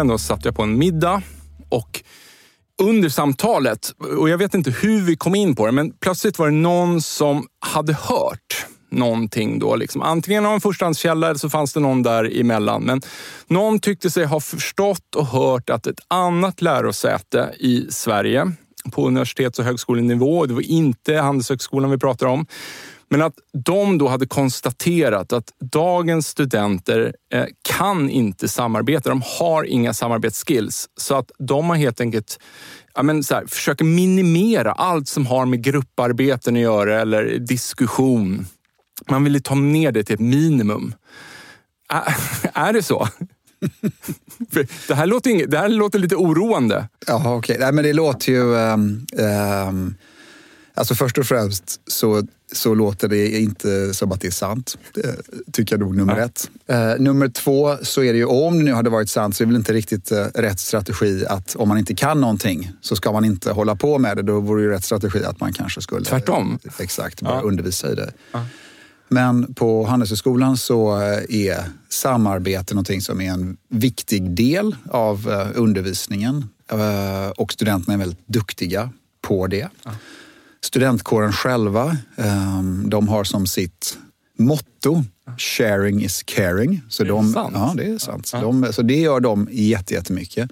[0.00, 1.22] Nyligen då satt jag på en middag
[1.68, 2.02] och
[2.82, 6.46] under samtalet, och jag vet inte hur vi kom in på det, men plötsligt var
[6.46, 9.76] det någon som hade hört någonting då.
[9.76, 10.02] Liksom.
[10.02, 12.82] Antingen av en förstahandskälla eller så fanns det någon där emellan.
[12.82, 13.00] Men
[13.46, 18.52] någon tyckte sig ha förstått och hört att ett annat lärosäte i Sverige
[18.92, 22.46] på universitets och högskolenivå, det var inte Handelshögskolan vi pratar om,
[23.10, 29.08] men att de då hade konstaterat att dagens studenter eh, kan inte samarbeta.
[29.08, 30.88] De har inga samarbetsskills.
[30.96, 32.38] Så att de har helt enkelt
[32.94, 38.46] ja, men så här, försöker minimera allt som har med grupparbeten att göra eller diskussion.
[39.08, 40.94] Man vill ta ner det till ett minimum.
[41.92, 42.14] Ä
[42.54, 43.08] är det så?
[44.88, 46.88] det, här låter, det här låter lite oroande.
[47.06, 47.36] Ja, okej.
[47.36, 47.58] Okay.
[47.58, 48.54] Nej, men det låter ju...
[48.54, 49.06] Um,
[49.68, 49.94] um,
[50.74, 52.22] alltså först och främst så
[52.52, 54.78] så låter det inte som att det är sant.
[54.94, 55.16] Det
[55.52, 56.24] tycker jag nog nummer ja.
[56.24, 56.50] ett.
[56.70, 59.46] Uh, nummer två så är det ju, om det nu hade varit sant, så är
[59.46, 63.12] det väl inte riktigt uh, rätt strategi att om man inte kan någonting så ska
[63.12, 64.22] man inte hålla på med det.
[64.22, 66.04] Då vore ju rätt strategi att man kanske skulle...
[66.04, 66.58] Tvärtom?
[66.78, 67.40] Exakt, bara ja.
[67.40, 68.12] undervisa i det.
[68.32, 68.46] Ja.
[69.08, 70.96] Men på Handelshögskolan så
[71.28, 76.48] är samarbete någonting som är en viktig del av undervisningen
[77.36, 78.90] och studenterna är väldigt duktiga
[79.20, 79.68] på det.
[80.64, 83.98] Studentkåren själva, ehm, de har som sitt
[84.38, 85.04] motto
[85.38, 86.82] Sharing is caring.
[86.88, 87.52] Så det är de, sant?
[87.54, 88.30] Ja, det är sant.
[88.32, 88.40] Ja.
[88.40, 90.50] De, så det gör de jättemycket.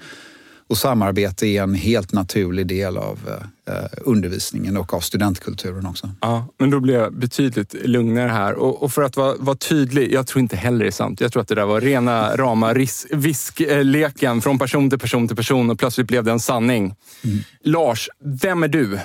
[0.69, 3.19] Och samarbete är en helt naturlig del av
[3.67, 6.11] eh, undervisningen och av studentkulturen också.
[6.21, 8.55] Ja, men då blir jag betydligt lugnare här.
[8.55, 11.21] Och, och för att vara, vara, tydlig, jag tror inte heller det är sant.
[11.21, 12.75] Jag tror att det där var rena rama
[13.11, 16.95] viskleken från person till person till person och plötsligt blev det en sanning.
[17.25, 17.39] Mm.
[17.63, 18.99] Lars, vem är du?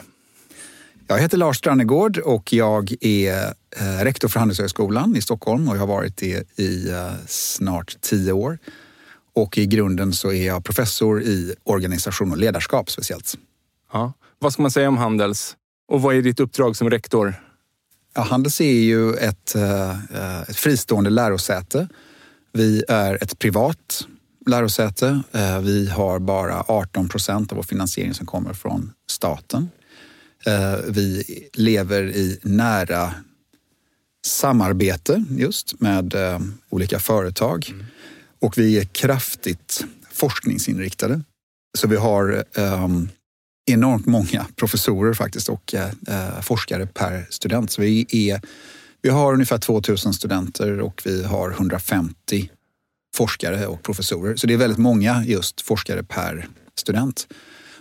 [1.08, 5.80] Jag heter Lars Strannegård och jag är eh, rektor för Handelshögskolan i Stockholm och jag
[5.80, 8.58] har varit det i eh, snart tio år.
[9.36, 13.38] Och i grunden så är jag professor i organisation och ledarskap speciellt.
[13.94, 14.14] Ja.
[14.40, 15.56] Vad ska man säga om Handels?
[15.88, 17.34] Och vad är ditt uppdrag som rektor?
[18.16, 21.88] Ja, Handels är ju ett, eh, ett fristående lärosäte.
[22.54, 24.08] Vi är ett privat
[24.46, 25.22] lärosäte.
[25.62, 29.70] Vi har bara 18 procent av vår finansiering som kommer från staten.
[30.46, 31.24] Eh, vi
[31.54, 33.14] lever i nära
[34.26, 36.40] samarbete just med eh,
[36.70, 37.86] olika företag mm.
[38.42, 41.22] och vi är kraftigt forskningsinriktade.
[41.78, 43.10] Så vi har um,
[43.72, 47.72] enormt många professorer faktiskt och uh, forskare per student.
[47.72, 48.42] Så vi, är,
[49.02, 52.50] vi har ungefär 2000 studenter och vi har 150
[53.16, 54.36] forskare och professorer.
[54.36, 57.28] Så det är väldigt många just forskare per student.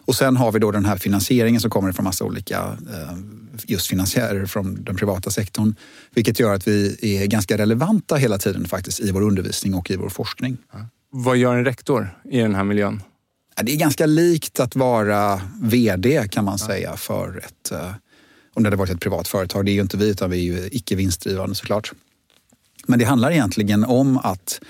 [0.04, 2.58] Och sen har vi då den här finansieringen som kommer från massa olika
[2.93, 3.16] eh,
[3.66, 5.75] just finansiärer från den privata sektorn.
[6.14, 9.96] Vilket gör att vi är ganska relevanta hela tiden faktiskt i vår undervisning och i
[9.96, 10.56] vår forskning.
[11.10, 13.02] Vad gör en rektor i den här miljön?
[13.62, 17.93] Det är ganska likt att vara VD kan man säga för ett, eh,
[18.55, 19.64] om det hade varit ett privat företag.
[19.64, 21.93] Det är ju inte vi utan vi är ju icke vinstdrivande såklart.
[22.87, 24.60] Men det handlar egentligen om att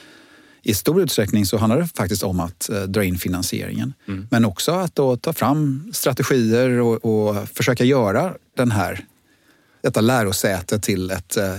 [0.63, 3.95] i stor utsträckning så handlar det faktiskt om att eh, dra in finansieringen.
[4.09, 4.29] Mm.
[4.31, 9.05] Men också att då ta fram strategier och, och, försöka göra den här
[9.83, 11.55] detta lärosäte till, ett, eh,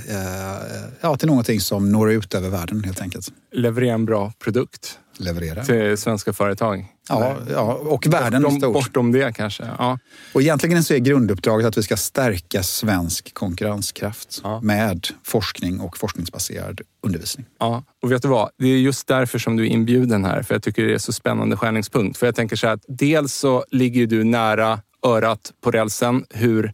[1.01, 3.31] ja, till någonting som når ut över världen helt enkelt.
[3.51, 5.63] Leverera en bra produkt leverera.
[5.63, 6.92] Till svenska företag?
[7.09, 8.73] Ja, ja och världen bortom, stort.
[8.73, 9.63] Bortom det kanske?
[9.77, 9.99] Ja.
[10.33, 14.59] Och egentligen så är grunduppdraget att vi ska stärka svensk konkurrenskraft ja.
[14.61, 17.45] med forskning och forskningsbaserad undervisning.
[17.59, 18.49] Ja, och vet du vad?
[18.57, 21.13] Det är just därför som du är inbjuden här, för jag tycker det är så
[21.13, 22.17] spännande skärningspunkt.
[22.17, 26.73] För jag tänker så här att dels så ligger du nära örat på rälsen hur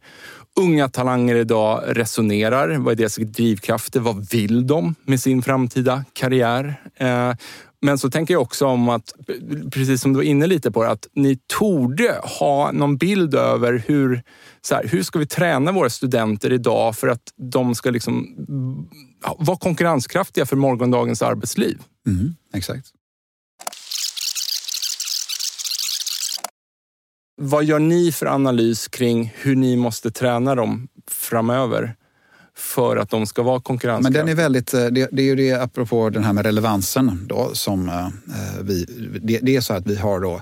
[0.60, 2.78] unga talanger idag resonerar.
[2.78, 4.00] Vad är deras drivkrafter?
[4.00, 6.82] Vad vill de med sin framtida karriär?
[6.96, 7.34] Eh,
[7.82, 9.14] men så tänker jag också om att,
[9.72, 14.24] precis som du var inne lite på, att ni torde ha någon bild över hur,
[14.62, 18.36] så här, hur ska vi träna våra studenter idag för att de ska liksom
[19.38, 21.82] vara konkurrenskraftiga för morgondagens arbetsliv?
[22.08, 22.88] Mm, exakt.
[27.42, 31.96] Vad gör ni för analys kring hur ni måste träna dem framöver?
[32.60, 34.20] För att de ska vara konkurrenskraftiga.
[34.20, 37.28] Men den är väldigt, eh, det, det, är ju det apropå den här med relevansen
[37.28, 38.08] då som eh,
[38.62, 38.86] vi,
[39.22, 40.42] det, det, är så att vi har då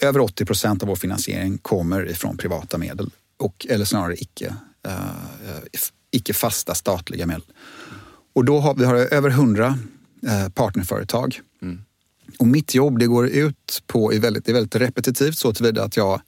[0.00, 4.54] över 80 procent av vår finansiering kommer ifrån privata medel och, eller snarare icke,
[4.86, 5.62] uh,
[6.10, 7.42] icke fasta statliga medel.
[8.34, 9.78] Och då har vi har över 100
[10.24, 11.40] uh, partnerföretag.
[11.62, 11.80] Mm.
[12.38, 15.84] Och mitt jobb det går ut på, är väldigt, det är väldigt repetitivt så tillvida
[15.84, 16.20] att jag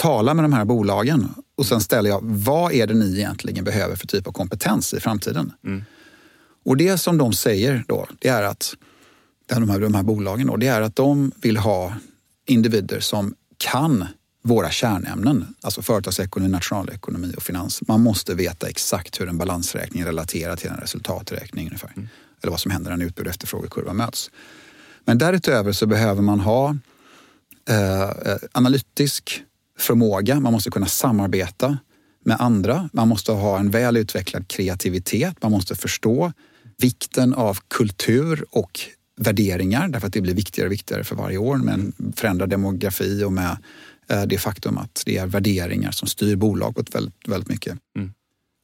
[0.00, 3.96] talar med de här bolagen och sen ställer jag, vad är det ni egentligen behöver
[3.96, 5.52] för typ av kompetens i framtiden?
[5.64, 5.84] Mm.
[6.64, 8.74] Och det som de säger då, det är att
[9.46, 11.94] de här, de här bolagen då, det är att de vill ha
[12.46, 14.06] individer som kan
[14.42, 17.80] våra kärnämnen, alltså företagsekonomi, nationalekonomi och finans.
[17.88, 21.92] Man måste veta exakt hur en balansräkning relaterar till en resultaträkning ungefär.
[21.96, 22.08] Mm.
[22.42, 24.30] Eller vad som händer när en utbud och efterfrågekurva möts.
[25.04, 26.76] Men därutöver så behöver man ha
[27.68, 29.44] eh, eh analytisk
[29.80, 31.78] förmåga, man måste kunna samarbeta
[32.24, 32.88] med andra.
[32.92, 35.42] Man måste ha en väl utvecklad kreativitet.
[35.42, 36.32] Man måste förstå
[36.78, 38.80] vikten av kultur och
[39.16, 43.24] värderingar därför att det blir viktigare och viktigare för varje år med en förändrad demografi
[43.24, 43.56] och med
[44.08, 47.78] eh, det faktum att det är värderingar som styr bolaget väldigt, väldigt mycket.
[47.96, 48.12] Mm.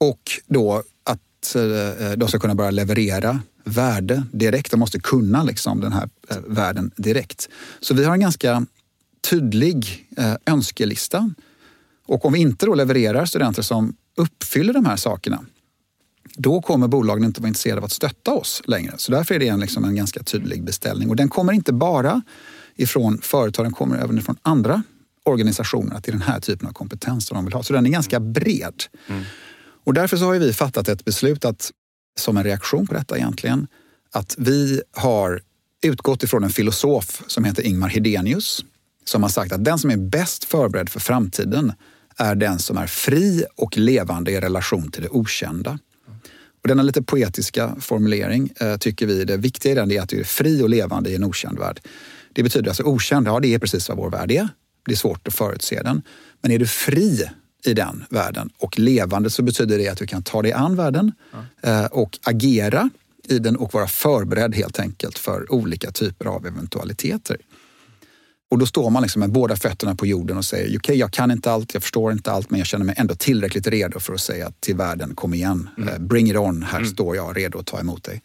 [0.01, 4.71] Och då att eh, de ska kunna börja leverera värde direkt.
[4.71, 7.49] De måste kunna liksom den här eh, världen direkt.
[7.81, 8.67] Så vi har en ganska
[9.31, 11.31] tydlig eh, önskelista.
[12.07, 15.45] Och om vi inte då levererar studenter som uppfyller de här sakerna,
[16.37, 18.95] då kommer bolagen inte vara intresserade av att stötta oss längre.
[18.97, 21.11] Så därför är det en, liksom en ganska tydlig beställning.
[21.11, 22.23] Och den kommer inte bara
[22.77, 24.83] ifrån företag, den kommer även ifrån andra
[25.25, 27.63] organisationer att det är den här typen av kompetens som de vill ha.
[27.63, 28.85] Så den är ganska bred.
[29.07, 29.23] Mm.
[29.85, 31.71] Och därför så har vi fattat ett beslut att,
[32.19, 33.67] som en reaktion på detta egentligen,
[34.13, 35.41] att vi har
[35.83, 38.65] utgått ifrån en filosof som heter Ingmar Hedenius
[39.09, 41.73] som har sagt att den som är bäst förberedd för framtiden
[42.17, 45.79] är den som är fri och levande i relation till det okända.
[46.63, 50.21] Och denna lite poetiska formulering eh, tycker vi, det viktiga i den är att du
[50.21, 51.81] är fri och levande i en okänd värld.
[52.33, 54.49] Det betyder alltså okänd, ja det är precis vad vår värld är.
[54.87, 56.03] Det är svårt att förutse den.
[56.41, 57.25] Men är du fri
[57.65, 61.13] i den världen och levande så betyder det att du kan ta dig an världen
[61.63, 62.91] eh, och agera
[63.29, 67.37] i den och vara förberedd helt enkelt för olika typer av eventualiteter.
[68.51, 71.13] Och då står man liksom med båda fötterna på jorden och säger okej, okay, jag
[71.13, 74.15] kan inte allt, jag förstår inte allt, men jag känner mig ändå tillräckligt redo för
[74.15, 75.89] att säga till världen, kom igen, mm.
[75.89, 76.91] Eh, bring it on, här mm.
[76.91, 78.23] står jag redo att ta emot dig.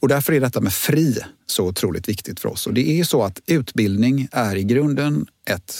[0.00, 2.66] Och därför är detta med fri så otroligt viktigt för oss.
[2.66, 5.74] Och det är ju så att utbildning är i grunden ett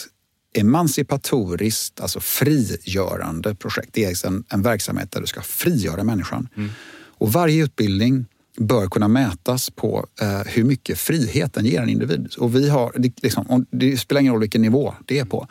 [0.55, 3.89] emancipatoriskt, alltså frigörande projekt.
[3.93, 6.49] Det är en, en verksamhet där du ska frigöra människan.
[6.57, 6.71] Mm.
[7.19, 12.35] Och varje utbildning bör kunna mätas på eh, hur mycket frihet den ger en individ.
[12.39, 15.49] Och vi har, det, liksom, det spelar ingen roll vilken nivå det är på.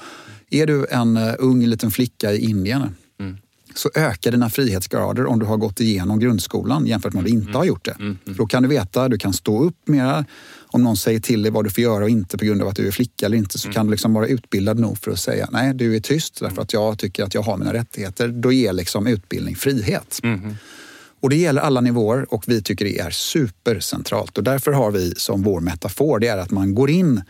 [0.50, 2.82] Är du en uh, ung liten flicka i Indien
[3.20, 3.38] mm.
[3.76, 7.50] så ökar dina frihetsgrader om du har gått igenom grundskolan jämfört med om du inte
[7.50, 7.56] mm.
[7.56, 7.96] har gjort det.
[8.00, 8.18] Mm.
[8.26, 8.38] mm.
[8.38, 10.26] Då kan du veta, du kan stå upp mera.
[10.68, 12.76] Om någon säger till dig vad du får göra och inte på grund av att
[12.76, 13.74] du är flicka eller inte så mm.
[13.74, 16.74] kan du liksom vara utbildad nog för att säga nej, du är tyst därför att
[16.74, 18.28] jag tycker att jag har mina rättigheter.
[18.28, 20.20] Då ger liksom utbildning frihet.
[21.26, 24.38] Och det gäller alla nivåer och vi tycker det är supercentralt.
[24.38, 27.22] Och därför har vi som vår metafor, det är att man går in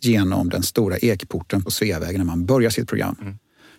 [0.00, 3.16] genom den stora ekporten på Sveavägen när man börjar sitt program.
[3.20, 3.38] Mm.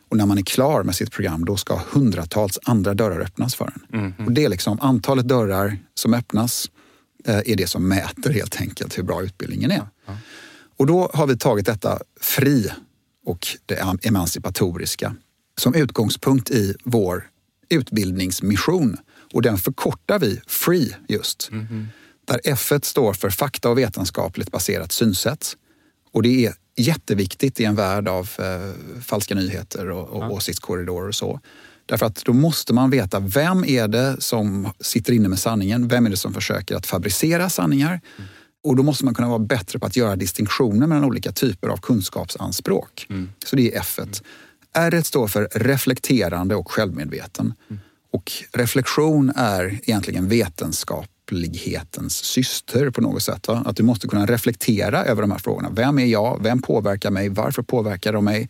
[0.09, 3.65] Och när man är klar med sitt program, då ska hundratals andra dörrar öppnas för
[3.65, 3.99] en.
[3.99, 4.25] Mm.
[4.25, 6.71] Och det är liksom antalet dörrar som öppnas
[7.25, 9.87] eh, är det som mäter helt enkelt hur bra utbildningen är.
[10.07, 10.19] Mm.
[10.77, 12.71] Och då har vi tagit detta fri
[13.25, 15.15] och det emancipatoriska
[15.57, 17.29] som utgångspunkt i vår
[17.69, 18.97] utbildningsmission
[19.33, 21.49] och den förkortar vi FREE just.
[21.51, 21.85] Mm -hmm.
[22.25, 25.57] Där F står för fakta och vetenskapligt baserat synsätt.
[26.11, 30.29] Och det är jätteviktigt i en värld av eh, falska nyheter och, och ja.
[30.29, 31.39] åsiktskorridorer och så.
[31.85, 35.87] Därför att då måste man veta vem är det som sitter inne med sanningen?
[35.87, 38.01] Vem är det som försöker att fabricera sanningar?
[38.17, 38.29] Mm.
[38.63, 41.77] Och då måste man kunna vara bättre på att göra distinktioner mellan olika typer av
[41.77, 43.07] kunskapsanspråk.
[43.09, 43.29] Mm.
[43.45, 43.99] Så det är F.
[43.99, 44.11] Mm.
[44.73, 47.53] R står för reflekterande och självmedveten.
[47.69, 47.81] Mm.
[48.13, 53.47] Och reflektion är egentligen vetenskaplighetens syster på något sätt.
[53.47, 53.63] Va?
[53.65, 55.69] Att du måste kunna reflektera över de här frågorna.
[55.71, 56.43] Vem är jag?
[56.43, 57.29] Vem påverkar mig?
[57.29, 58.49] Varför påverkar de mig?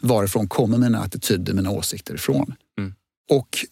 [0.00, 2.54] Varifrån kommer mina attityder, mina åsikter ifrån?
[2.78, 2.94] Mm.
[3.30, 3.66] Och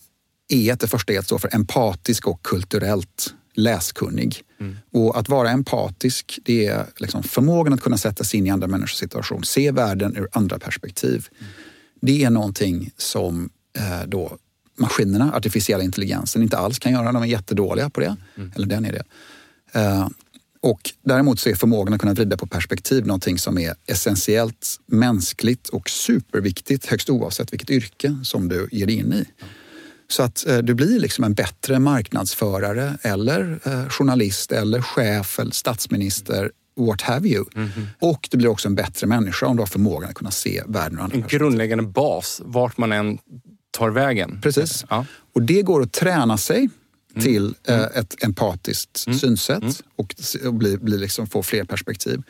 [0.53, 4.43] E, det första E, står för empatisk och kulturellt läskunnig.
[4.61, 4.77] Mm.
[4.93, 8.67] Och att vara empatisk, det är liksom förmågan att kunna sätta sig in i andra
[8.67, 11.29] människors situation, se världen ur andra perspektiv.
[11.39, 11.53] Mm.
[12.01, 14.39] Det är någonting som eh, då
[14.81, 17.13] maskinerna, artificiella intelligensen, inte alls kan göra.
[17.13, 18.17] De är jättedåliga på det.
[18.37, 18.53] Mm.
[18.57, 19.05] Eller den är det.
[19.81, 20.09] Eh,
[20.63, 25.69] och däremot så är förmågan att kunna vrida på perspektiv någonting som är essentiellt mänskligt
[25.69, 29.25] och superviktigt högst oavsett vilket yrke som du ger dig in i.
[30.09, 35.53] Så att eh, du blir liksom en bättre marknadsförare eller eh, journalist eller chef eller
[35.53, 37.45] statsminister what have you.
[37.55, 37.87] Mm -hmm.
[37.99, 40.99] Och du blir också en bättre människa om du har förmågan att kunna se världen
[40.99, 43.19] ur andra En grundläggande bas, vart man än
[43.71, 44.41] tar vägen.
[44.43, 44.85] Precis.
[44.91, 45.07] Ja.
[45.33, 47.23] Och det går att träna sig mm.
[47.25, 47.91] till eh, mm.
[47.95, 49.19] ett empatiskt mm.
[49.19, 49.75] synsätt mm.
[49.97, 50.15] och,
[50.47, 52.23] och bli, bli liksom, få fler perspektiv.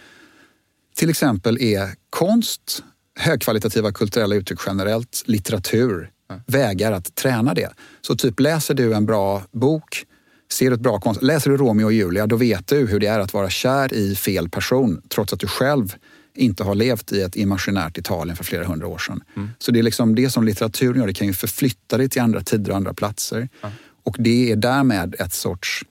[0.96, 2.82] Till exempel är konst,
[3.18, 6.10] högkvalitativa kulturella uttryck generellt, litteratur,
[6.46, 7.70] vägar att träna det.
[8.00, 10.06] Så typ läser du en bra bok,
[10.52, 13.06] ser du ett bra konst, läser du Romeo och Julia, då vet du hur det
[13.06, 15.94] är att vara kär i fel person trots att du själv
[16.40, 19.24] inte har levt i ett imaginärt Italien för flera hundra år sedan.
[19.36, 19.50] Mm.
[19.58, 22.40] Så det är liksom det som litteraturen gör, det kan ju förflytta dig till andra
[22.40, 23.36] tider och andra platser.
[23.62, 23.74] Mm.
[24.02, 25.84] Och det är därmed ett sorts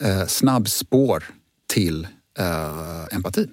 [0.00, 1.24] eh, snabbspår
[1.66, 2.06] till
[2.38, 3.48] eh, empati.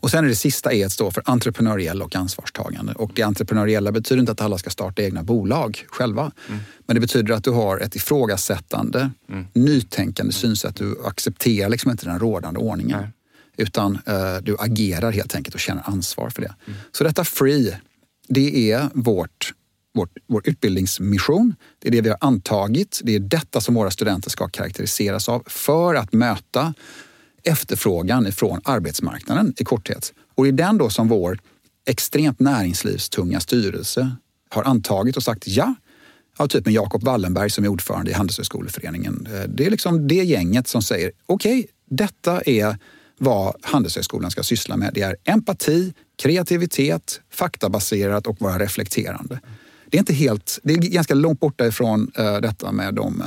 [0.00, 2.92] Och sen är det sista E står för entreprenöriell och ansvarstagande.
[2.92, 6.32] Och det entreprenöriella betyder inte att alla ska starta egna bolag själva.
[6.48, 6.60] Mm.
[6.86, 9.46] Men det betyder att du har ett ifrågasättande, mm.
[9.52, 10.76] nytänkande synsätt.
[10.76, 13.00] Du accepterar liksom inte den rådande ordningen.
[13.00, 13.10] Nej.
[13.60, 16.54] Utan eh, du agerar helt enkelt och känner ansvar för det.
[16.66, 16.78] Mm.
[16.92, 17.80] Så detta FREE,
[18.28, 19.52] det är vårt
[19.92, 21.54] vårt, vår utbildningsmission.
[21.78, 23.00] Det är det vi har antagit.
[23.04, 26.74] Det är detta som våra studenter ska karaktäriseras av för att möta
[27.42, 30.12] efterfrågan ifrån arbetsmarknaden i korthet.
[30.34, 31.38] Och det är den då som vår
[31.86, 34.16] extremt näringslivstunga styrelse
[34.48, 35.74] har antagit och sagt ja.
[36.38, 39.28] Ja, typ med Jakob Wallenberg som är ordförande i Handelshögskoleföreningen.
[39.32, 42.78] Eh, det är liksom det gänget som säger okej, okay, detta är
[43.22, 44.90] vad Handelshögskolan ska syssla med.
[44.94, 49.40] Det är empati, kreativitet, faktabaserat och vara reflekterande.
[49.90, 53.22] Det är inte helt, det är ganska långt borta ifrån uh, detta med de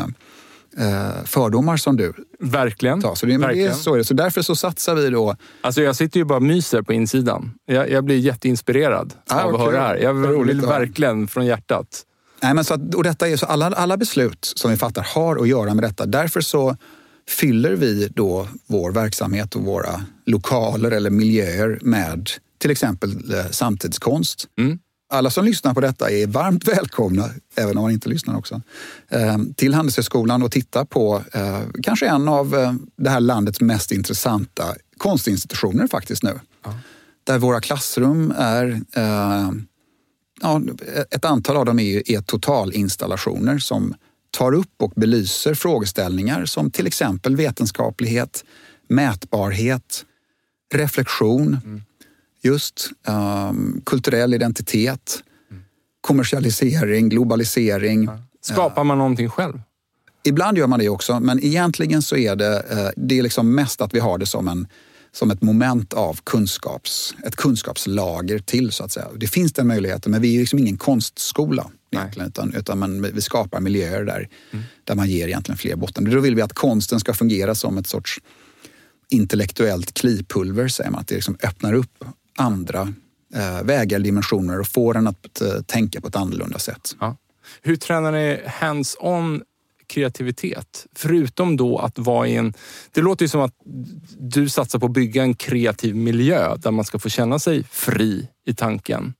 [0.79, 3.01] uh, fördomar som du Verkligen.
[3.01, 3.15] tar.
[3.15, 3.67] Så, det, Verkligen.
[3.67, 4.03] Det är så, är det.
[4.03, 5.35] så därför så satsar vi då...
[5.61, 7.53] Alltså jag sitter ju bara och myser på insidan.
[7.65, 9.95] Jag, jag blir jätteinspirerad ah, av att höra det här.
[9.95, 12.03] Jag vill verkligen från hjärtat.
[12.43, 15.41] Nej, men så att, och detta är så alla, alla beslut som vi fattar har
[15.41, 16.05] att göra med detta.
[16.05, 16.77] Därför så
[17.29, 24.47] fyller vi då vår verksamhet och våra lokaler eller miljöer med till exempel eh, samtidskonst.
[24.59, 24.79] Mm
[25.13, 28.61] alla som lyssnar på detta är varmt välkomna, även om man inte lyssnar också,
[29.09, 34.75] eh, till Handelshögskolan och titta på eh, kanske en av det här landets mest intressanta
[34.97, 36.39] konstinstitutioner faktiskt nu.
[36.63, 36.73] Ja.
[37.23, 38.81] Där våra klassrum är
[40.41, 40.61] ja,
[41.11, 43.95] ett antal av dem är, är totalinstallationer som
[44.37, 48.45] tar upp och belyser frågeställningar som till exempel vetenskaplighet,
[48.87, 50.05] mätbarhet,
[50.73, 51.81] reflektion, mm
[52.43, 55.23] just um, kulturell identitet,
[56.01, 58.03] kommersialisering, globalisering.
[58.03, 58.19] Ja.
[58.41, 59.61] Skapar man någonting själv?
[60.23, 63.81] Ibland gör man det också, men egentligen så är det, uh, det är liksom mest
[63.81, 64.67] att vi har det som, en,
[65.11, 69.07] som ett moment av kunskaps, ett kunskapslager till så att säga.
[69.15, 73.21] Det finns den möjligheten, men vi är liksom ingen konstskola egentligen, utan, utan man, vi
[73.21, 74.65] skapar miljöer där, mm.
[74.83, 76.11] där man ger egentligen fler botten.
[76.11, 78.19] Då vill vi att konsten ska fungera som ett sorts
[79.09, 80.99] intellektuellt klipulver, säger man.
[81.01, 82.05] Att det liksom öppnar upp
[82.37, 82.93] andra
[83.35, 86.95] eh, vägar, dimensioner och får en att eh, tänka på ett annorlunda sätt.
[86.99, 87.17] Ja.
[87.61, 89.41] Hur tränar ni hands-on
[89.87, 90.87] kreativitet?
[90.95, 92.53] Förutom då att vara i en...
[92.91, 93.55] Det låter ju som att
[94.17, 98.27] du satsar på att bygga en kreativ miljö där man ska få känna sig fri
[98.45, 99.13] i tanken.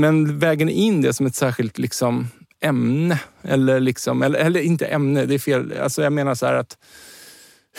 [0.00, 2.28] Men vägen in det som ett särskilt liksom,
[2.60, 5.72] ämne, eller, liksom, eller, eller inte ämne, det är fel.
[5.82, 6.78] Alltså jag menar så här att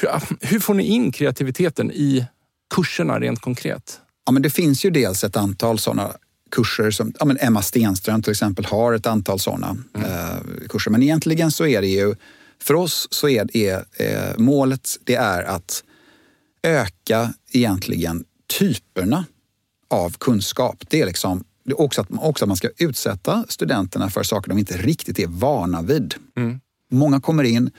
[0.02, 0.10] hur,
[0.48, 2.26] hur får ni in kreativiteten i
[2.76, 4.00] kurserna rent konkret?
[4.26, 6.12] Ja, men det finns ju dels ett antal sådana
[6.52, 10.12] kurser som ja, men Emma Stenström till exempel har ett antal sådana mm.
[10.12, 10.92] eh, kurser.
[10.92, 12.16] Men egentligen så är det ju,
[12.62, 15.84] för oss så är, är eh, målet det är att
[16.64, 18.24] öka egentligen
[18.60, 19.26] typerna
[19.90, 20.84] av kunskap.
[20.90, 24.50] Det är liksom det är också att, också att man ska utsätta studenterna för saker
[24.50, 26.16] de inte riktigt är vana vid.
[26.38, 26.60] Mm.
[26.92, 27.72] Många kommer in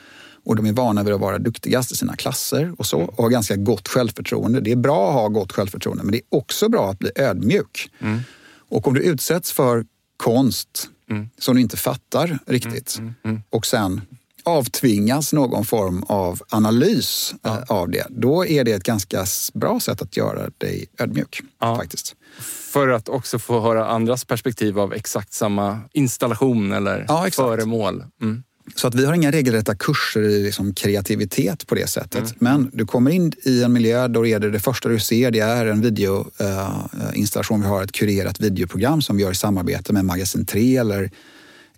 [0.45, 3.31] och de är vana vid att vara duktigast i sina klasser och så och har
[3.31, 4.61] ganska gott självförtroende.
[4.61, 7.91] Det är bra att ha gott självförtroende men det är också bra att bli ödmjuk.
[7.99, 8.21] Mm.
[8.69, 9.85] Och om du utsätts för
[10.17, 11.29] konst mm.
[11.39, 13.43] som du inte fattar riktigt mm, mm, mm.
[13.51, 14.01] och sen
[14.43, 17.59] avtvingas någon form av analys ja.
[17.59, 21.41] Eh, av det, då är det ett ganska bra sätt att göra dig ödmjuk.
[21.61, 21.77] Ja.
[21.77, 22.15] faktiskt.
[22.73, 28.05] För att också få höra andras perspektiv av exakt samma installation eller ja, föremål.
[28.21, 28.43] Mm.
[28.75, 32.21] Så att vi har inga regelrätta kurser i liksom kreativitet på det sättet.
[32.21, 32.35] Mm.
[32.39, 35.41] Men du kommer in i en miljö, då är det det första du ser, det
[35.41, 37.61] är en videoinstallation.
[37.61, 41.11] Uh, vi har ett kurerat videoprogram som vi gör i samarbete med Magasin 3 eller,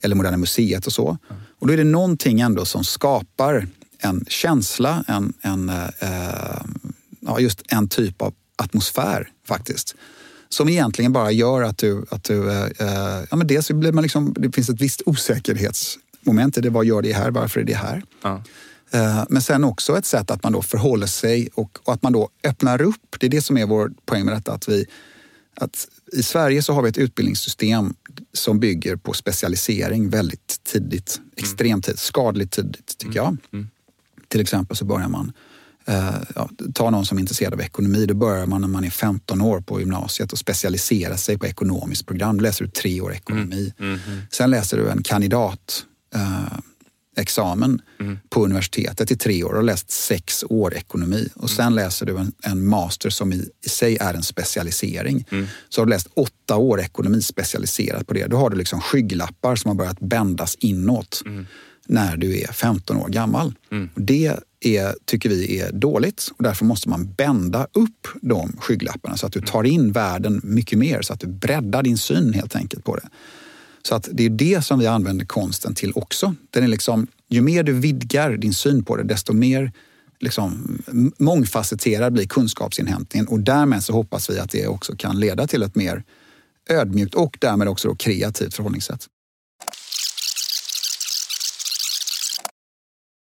[0.00, 1.08] eller Moderna Museet och så.
[1.08, 1.42] Mm.
[1.64, 3.66] Och då är det någonting ändå som skapar
[3.98, 6.64] en känsla, en, en, uh,
[7.20, 9.94] ja, just en typ av atmosfär faktiskt
[10.48, 12.04] som egentligen bara gör att du...
[12.10, 12.68] Att du uh,
[13.30, 16.70] ja, men dels blir man liksom, det finns ett visst osäkerhets moment i det.
[16.70, 17.30] Vad gör det här?
[17.30, 18.02] Varför är det här?
[18.22, 18.42] Ja.
[18.90, 22.12] Eh, men sen också ett sätt att man då förhåller sig och, och, att man
[22.12, 23.16] då öppnar upp.
[23.20, 24.52] Det är det som är vår poäng med detta.
[24.52, 24.86] Att vi,
[25.56, 27.94] att I Sverige så har vi ett utbildningssystem
[28.32, 31.16] som bygger på specialisering väldigt tidigt.
[31.16, 31.30] Mm.
[31.36, 33.26] Extremt tidigt, skadligt tidigt tycker jag.
[33.26, 33.38] Mm.
[33.52, 33.68] Mm.
[34.28, 35.32] Till exempel så börjar man
[35.88, 38.06] Uh, ja, ta någon som är intresserad av ekonomi.
[38.06, 42.06] Då börjar man när man är 15 år på gymnasiet och specialisera sig på ekonomiskt
[42.06, 42.36] program.
[42.36, 43.72] Då läser du tre år ekonomi.
[43.78, 44.00] Mm.
[44.06, 44.20] Mm.
[44.30, 45.84] Sen läser du en kandidat
[46.14, 46.58] eh,
[47.16, 48.18] examen mm.
[48.30, 51.28] på universitetet i tre år och läst sex år ekonomi.
[51.34, 51.74] Och sen mm.
[51.74, 55.26] läser du en, en master som i, i, sig är en specialisering.
[55.30, 55.46] Mm.
[55.68, 58.26] Så har du läst åtta år ekonomi specialiserat på det.
[58.26, 61.46] Då har du liksom skygglappar som har börjat bändas inåt mm.
[61.86, 63.54] när du är 15 år gammal.
[63.70, 63.88] Mm.
[63.94, 69.26] Det är, tycker vi är dåligt och därför måste man bända upp de skygglapparna så
[69.26, 69.46] att du mm.
[69.46, 73.08] tar in världen mycket mer, så att du breddar din syn helt enkelt på det.
[73.88, 76.34] Så att det är det som vi använder konsten till också.
[76.50, 79.72] Den är liksom, ju mer du vidgar din syn på det, desto mer
[80.20, 80.78] liksom,
[81.18, 85.74] mångfacetterad blir kunskapsinhämtningen och därmed så hoppas vi att det också kan leda till ett
[85.74, 86.04] mer
[86.70, 89.06] ödmjukt och därmed också då kreativt förhållningssätt.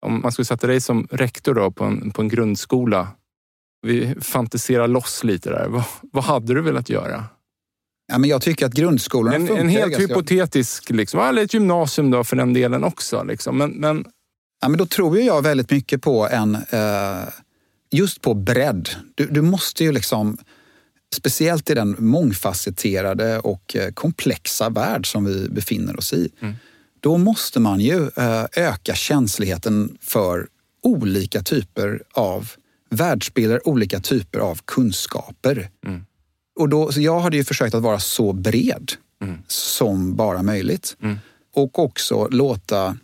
[0.06, 3.08] Om man skulle sätta dig som rektor då på, en, på en grundskola,
[3.82, 5.68] vi fantiserar loss lite där.
[5.68, 7.24] Vad, vad hade du velat göra?
[8.06, 12.24] Ja, men jag tycker att grundskolan En, en helt hypotetisk, liksom, eller ett gymnasium då
[12.24, 13.22] för den delen också.
[13.22, 13.58] Liksom.
[13.58, 14.04] Men, men...
[14.60, 17.28] Ja, men då tror jag väldigt mycket på en, eh,
[17.90, 18.88] just på bredd.
[19.14, 20.38] Du, du måste ju liksom,
[21.14, 26.30] speciellt i den mångfacetterade och eh, komplexa värld som vi befinner oss i.
[26.40, 26.54] Mm.
[27.00, 30.46] Då måste man ju eh, öka känsligheten för
[30.82, 32.50] olika typer av
[32.90, 35.70] världsbilder, olika typer av kunskaper.
[35.86, 36.04] Mm.
[36.56, 39.38] Och då, så jag hade ju försökt att vara så bred mm.
[39.46, 40.96] som bara möjligt.
[41.02, 41.16] Mm.
[41.54, 42.96] Och också låta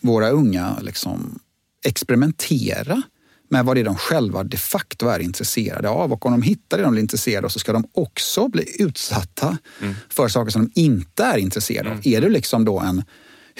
[0.00, 1.38] våra unga liksom
[1.84, 3.02] experimentera
[3.48, 6.12] med vad det är de själva de facto är intresserade av.
[6.12, 9.58] Och om de hittar det de är intresserade av så ska de också bli utsatta
[9.80, 9.94] mm.
[10.08, 11.94] för saker som de inte är intresserade av.
[11.94, 12.02] Mm.
[12.04, 13.04] Är du liksom då en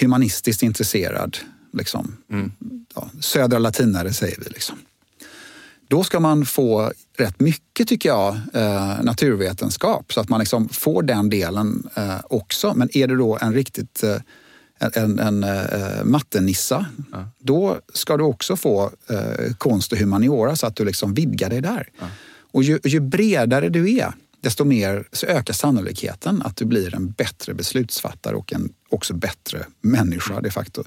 [0.01, 1.37] humanistiskt intresserad
[1.73, 2.53] liksom, mm.
[2.95, 4.51] ja, södra latinare säger vi.
[4.51, 4.77] Liksom.
[5.91, 11.03] Då ska man få rätt mycket, tycker jag, eh, naturvetenskap så att man liksom får
[11.03, 12.75] den delen eh, också.
[12.77, 14.17] Men är du då en riktigt eh,
[14.95, 17.31] en, en uh, mattenissa, ja.
[17.39, 21.61] då ska du också få uh, konst och humaniora så att du liksom vidgar dig
[21.61, 21.89] där.
[22.01, 22.07] Ja.
[22.53, 27.11] Och ju, ju, bredare du är, desto mer så ökar sannolikheten att du blir en
[27.11, 30.85] bättre beslutsfattare och en också bättre människa de facto.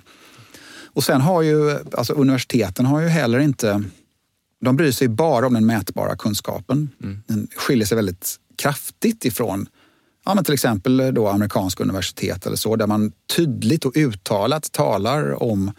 [0.93, 3.83] Och sen har ju, alltså universiteten har ju heller inte
[4.63, 6.89] de bryr sig bara om den mätbara kunskapen.
[7.03, 7.23] Mm.
[7.27, 9.67] Den skiljer sig väldigt kraftigt ifrån
[10.25, 15.43] ja, men till exempel då amerikanska universitet eller så, där man tydligt och uttalat talar
[15.43, 15.71] om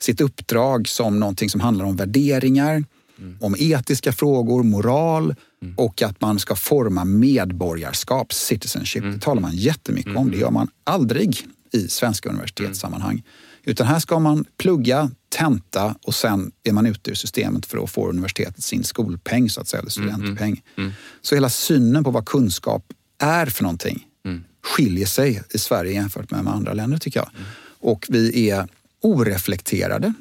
[0.00, 2.84] sitt uppdrag som någonting som handlar om värderingar,
[3.18, 3.36] mm.
[3.40, 5.74] om etiska frågor, moral mm.
[5.78, 9.02] och att man ska forma medborgarskap, citizenship.
[9.02, 9.14] Mm.
[9.14, 10.26] Det talar man jättemycket om.
[10.26, 10.40] Det mm.
[10.40, 13.12] gör man aldrig i svenska universitetssammanhang.
[13.12, 13.24] Mm.
[13.68, 17.90] Utan här ska man plugga, tenta och sen är man ute ur systemet för att
[17.90, 20.62] få universitetet sin skolpeng, så att säga, eller studentpeng.
[20.76, 20.92] Mm.
[21.22, 24.44] Så hela synen på vad kunskap är för någonting mm.
[24.62, 27.30] skiljer sig i Sverige jämfört med, med andra länder, tycker jag.
[27.34, 27.46] Mm.
[27.80, 28.68] Och vi är
[29.00, 30.12] oreflekterade.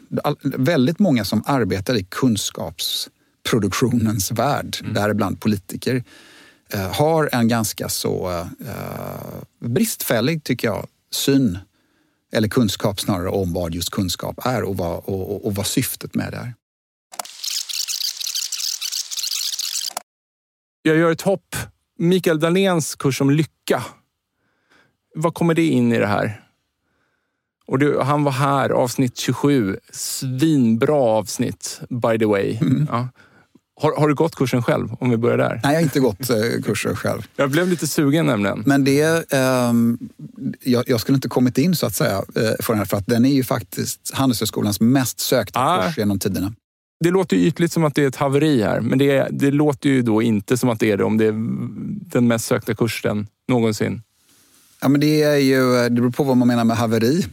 [0.44, 4.94] Väldigt många som arbetar i kunskapsproduktionens värld, mm.
[4.94, 6.04] däribland politiker,
[6.74, 8.30] eh, har en ganska så
[8.66, 11.58] eh, bristfällig, tycker jag, syn
[12.38, 16.16] eller kunskap snarare om vad just kunskap är och vad, och, och, och vad syftet
[16.16, 16.54] med det är.
[20.82, 21.56] Jag gör ett hopp.
[22.00, 23.84] Mikael Dahléns kurs om lycka.
[25.16, 26.44] vad kommer det in i det här?
[27.68, 29.78] Och det, han var här, avsnitt 27.
[29.92, 32.58] Svinbra avsnitt, by the way.
[32.62, 32.88] Mm.
[32.92, 33.08] Ja.
[33.80, 35.60] Har, har, du gått kursen själv, om vi börjar där?
[35.64, 37.28] Nej, jag har inte gått eh, kursen själv.
[37.36, 38.64] Jag blev lite sugen nämligen.
[38.66, 39.74] Men det, eh,
[40.64, 43.08] jag, jag, skulle inte kommit in så att säga eh, för den här, för att
[43.08, 45.84] den är ju faktiskt Handelshögskolans mest sökta ah.
[45.84, 46.54] kurs genom tiderna.
[47.00, 49.90] Det låter ju ytligt som att det är ett haveri här, men det, det låter
[49.90, 51.34] ju då inte som att det är det om det är
[52.12, 54.02] den mest sökta kursen någonsin.
[54.82, 57.26] Ja, men det, är ju, det beror på vad man menar med haveri.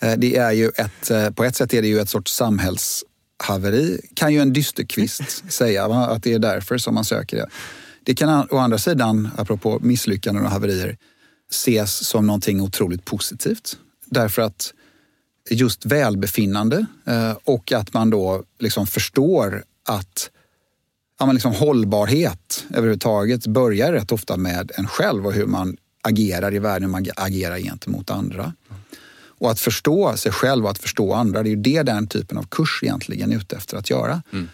[0.00, 2.32] Eh, det är ju ett, eh, på ett sätt är det ju ett sorts
[3.38, 7.48] samhällshaveri, kan ju en dysterkvist säga, att det är därför som man söker det.
[8.04, 10.96] Det kan å andra sidan, apropå misslyckanden och haverier,
[11.50, 13.76] ses som någonting otroligt positivt.
[14.06, 14.74] Därför att
[15.50, 20.30] just välbefinnande eh, och att man då liksom förstår att
[21.18, 26.54] ja, men liksom hållbarhet överhuvudtaget börjar rätt ofta med en själv och hur man agerar
[26.54, 28.52] i världen, hur man agerar gentemot andra.
[29.38, 32.38] Och att förstå sig själv och att förstå andra, det är ju det den typen
[32.38, 34.22] av kurs egentligen är ute efter att göra.
[34.32, 34.48] Mm.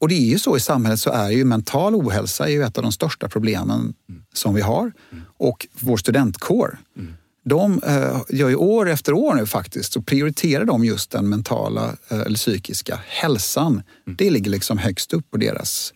[0.00, 2.76] Och det är ju så i samhället så är ju mental ohälsa är ju ett
[2.78, 4.22] av de största problemen mm.
[4.32, 4.92] som vi har.
[5.12, 5.24] Mm.
[5.36, 7.14] Och vår studentkår, mm.
[7.44, 11.96] de eh, gör ju år efter år nu faktiskt, så prioriterar de just den mentala
[12.08, 13.82] eh, eller psykiska hälsan.
[14.06, 14.16] Mm.
[14.18, 15.94] Det ligger liksom högst upp på deras,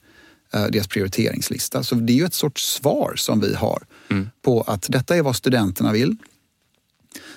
[0.54, 1.82] eh, deras prioriteringslista.
[1.82, 4.30] Så det är ju ett sorts svar som vi har mm.
[4.42, 6.16] på att detta är vad studenterna vill.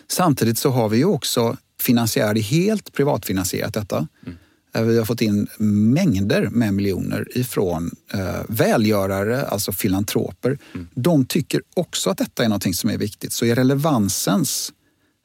[0.07, 4.07] Samtidigt så har vi ju också finansiärer, helt privatfinansierat detta.
[4.25, 4.37] Mm.
[4.75, 10.57] Eh, vi har fått in mängder med miljoner ifrån eh, välgörare, alltså filantroper.
[10.73, 10.87] Mm.
[10.93, 13.33] De tycker också att detta är något som är viktigt.
[13.33, 14.73] Så i relevansens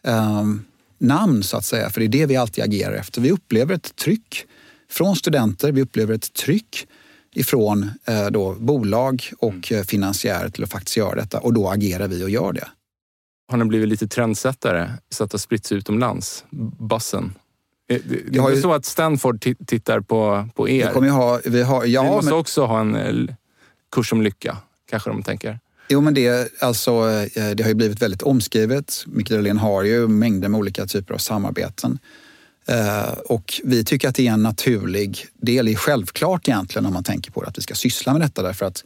[0.04, 0.44] eh,
[0.98, 3.20] namn, så att säga, för det är det vi alltid agerar efter.
[3.20, 4.46] Vi upplever ett tryck
[4.90, 6.86] från studenter, vi upplever ett tryck
[7.34, 9.84] ifrån eh, då, bolag och mm.
[9.84, 12.68] finansiärer till att faktiskt göra detta och då agerar vi och gör det
[13.48, 16.44] har den blivit lite trendsättare så att det har spritts utomlands?
[16.78, 17.34] Bussen.
[17.88, 17.98] Det,
[18.30, 18.60] det är ju...
[18.60, 20.86] så att Stanford tittar på, på er.
[20.86, 22.40] Vi, kommer ha, vi, har, ja, vi måste men...
[22.40, 23.34] också ha en eh,
[23.92, 24.56] kurs om lycka,
[24.90, 25.58] kanske de tänker.
[25.88, 26.90] Jo, men det, alltså,
[27.34, 29.04] eh, det har ju blivit väldigt omskrivet.
[29.06, 31.98] Mikael Dahlén har ju mängder med olika typer av samarbeten.
[32.68, 37.04] Eh, och vi tycker att det är en naturlig del, är självklart egentligen om man
[37.04, 38.84] tänker på det, att vi ska syssla med detta därför att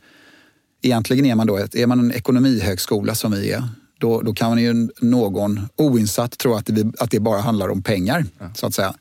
[0.83, 3.63] egentligen är man då, är man en ekonomihögskola som vi är,
[4.03, 8.25] då, då kan ju någon oinsatt tro att det, att det bara handlar om pengar,
[8.39, 8.55] ja.
[8.55, 8.95] så att säga.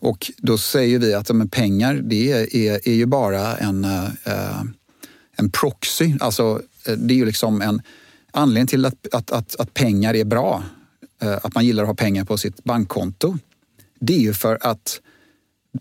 [0.00, 4.62] Och då säger vi att men pengar, det är, är, ju bara en, eh,
[5.36, 6.14] en proxy.
[6.20, 7.82] Alltså, eh, det är ju liksom en
[8.32, 10.62] anledning till att, att, att, att pengar är bra,
[11.22, 13.38] eh, att man gillar att ha pengar på sitt bankkonto.
[14.00, 15.00] Det är ju för att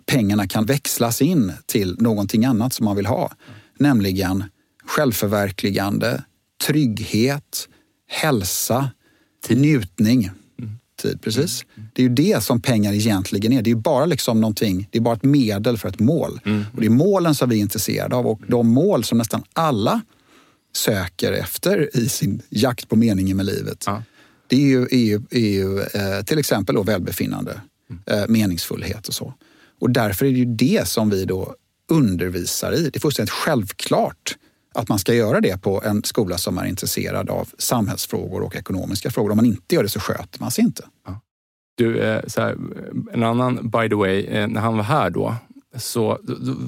[0.05, 3.25] pengarna kan växlas in till någonting annat som man vill ha.
[3.25, 3.59] Mm.
[3.77, 4.43] Nämligen
[4.85, 6.23] självförverkligande,
[6.67, 7.67] trygghet,
[8.09, 8.89] hälsa,
[9.47, 9.57] tid.
[9.57, 10.31] njutning.
[11.01, 11.65] Tid, precis.
[11.75, 11.89] Mm.
[11.93, 13.61] Det är ju det som pengar egentligen är.
[13.61, 16.39] Det är bara liksom någonting, det är bara ett medel för ett mål.
[16.45, 16.65] Mm.
[16.73, 20.01] Och det är målen som vi är intresserade av och de mål som nästan alla
[20.75, 23.83] söker efter i sin jakt på meningen med livet.
[23.85, 24.03] Ja.
[24.47, 28.01] Det är ju, är ju, är ju eh, till exempel då välbefinnande, mm.
[28.05, 29.33] eh, meningsfullhet och så.
[29.79, 31.55] Och därför är det ju det som vi då
[31.89, 32.81] undervisar i.
[32.81, 34.37] Det är fullständigt självklart
[34.79, 39.11] att man ska göra det på en skola som är intresserad av samhällsfrågor och ekonomiska
[39.11, 39.31] frågor.
[39.31, 40.83] Om man inte gör det så sköter man sig inte.
[41.05, 41.19] Ja.
[41.77, 42.57] Du, eh, här,
[43.13, 45.35] en annan, by the way, eh, när han var här då,
[45.79, 46.19] så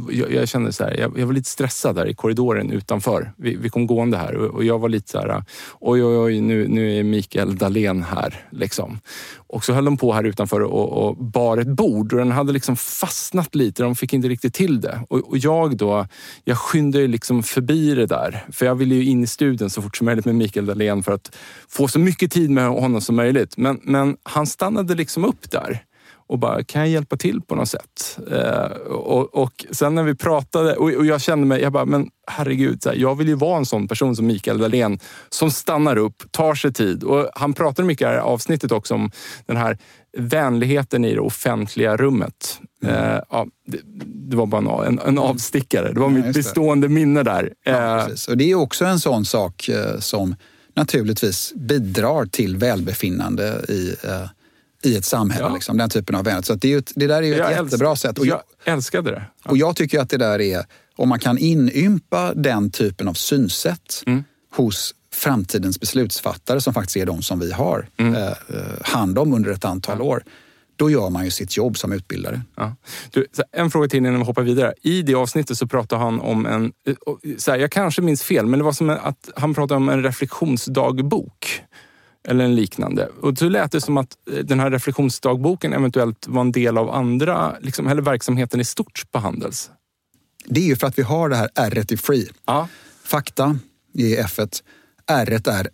[0.10, 3.32] jag, jag, kände så här, jag, jag, var lite stressad där i korridoren utanför.
[3.38, 5.44] Vi, vi kom gående här och, och, jag var lite så här,
[5.80, 8.46] oj oj oj, nu, nu är Mikael Dahlén här.
[8.50, 9.00] Liksom.
[9.36, 12.54] Och så höll de på här utanför och, och bar ett bord och den hade
[12.54, 13.84] liksom fastnat lite.
[13.84, 15.00] De fick inte riktigt till det.
[15.10, 16.08] Och, och jag då,
[16.44, 18.46] jag skyndade liksom förbi det där.
[18.52, 21.12] För jag ville ju in i studion så fort som möjligt med Mikael Dahlén för
[21.12, 21.36] att
[21.68, 23.58] få så mycket tid med honom som möjligt.
[23.58, 25.84] Men, men han stannade liksom upp där
[26.32, 28.20] och bara, kan jag hjälpa till på något sätt?
[28.32, 32.10] Eh, och, och, sen när vi pratade och, och, jag kände mig, jag bara, men
[32.28, 36.24] herregud, här, jag vill ju vara en sån person som Mikael Dahlén som stannar upp,
[36.32, 37.04] tar sig tid.
[37.04, 39.12] Och han pratade mycket i det här avsnittet också om
[39.46, 39.78] den här
[40.18, 42.60] vänligheten i det offentliga rummet.
[42.84, 42.96] Mm.
[42.96, 45.94] Eh, ja, det, det, var bara en, en avstickare.
[45.94, 47.54] Det var mitt bestående minne där.
[47.64, 50.36] Ja, eh, och det är också en sån sak eh, som
[50.76, 54.26] naturligtvis bidrar till välbefinnande i eh,
[54.82, 55.46] i ett samhälle.
[55.46, 55.54] Ja.
[55.54, 56.46] Liksom, den typen av vänlighet.
[56.46, 58.18] Så det, ett, det där är ju ett jag jättebra sätt.
[58.18, 59.24] Och jag, jag älskade det.
[59.44, 59.52] Ja.
[59.52, 60.66] Och jag tycker att det där är,
[60.96, 64.24] om man kan inympa den typen av synsätt mm.
[64.56, 68.16] hos framtidens beslutsfattare som faktiskt är de som vi har mm.
[68.16, 68.34] eh, eh
[68.82, 70.04] hand om under ett antal ja.
[70.04, 70.24] år
[70.82, 72.42] då gör man ju sitt jobb som utbildare.
[72.56, 72.76] Ja.
[73.12, 74.74] Du, en fråga till innan vi hoppar vidare.
[74.82, 76.96] I det avsnittet så pratar han om en, eh,
[77.38, 80.04] så här, jag kanske minns fel, men det var som att han pratade om en
[80.04, 81.62] reflektionsdagbok.
[82.28, 83.10] Eller en liknande.
[83.22, 86.90] Och så lät det som att eh, den här reflektionsdagboken eventuellt var en del av
[86.90, 89.70] andra, liksom, eller verksamheten i stort på Handels.
[90.46, 92.30] Det är ju för att vi har det här R i Free.
[92.46, 92.68] Ja.
[93.04, 93.60] Fakta
[93.94, 94.40] i F.
[95.08, 95.68] R är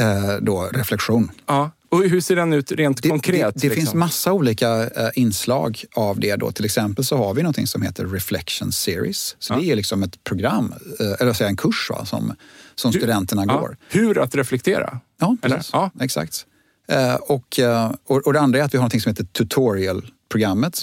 [0.00, 1.30] eh, då reflektion.
[1.46, 1.70] Ja.
[1.88, 3.54] Och hur ser den ut rent Det, konkret?
[3.54, 3.80] det, det liksom?
[3.80, 6.36] finns massa olika eh, inslag av det.
[6.36, 6.52] Då.
[6.52, 9.36] Till exempel så har vi något som heter Reflection Series.
[9.38, 9.58] Så Ja.
[9.58, 12.34] det är liksom ett program, eh, eller säga en kurs va, som,
[12.74, 13.58] som studenterna ja.
[13.58, 13.76] går.
[13.88, 15.00] Hur att reflektera?
[15.24, 15.70] Ja, precis.
[15.72, 15.90] Ja.
[16.00, 16.46] Exakt.
[16.88, 20.80] Eh, och, eh, och, och det andra är att vi har något som heter Tutorial-programmet.